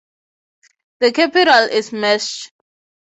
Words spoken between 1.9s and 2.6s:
Mersch.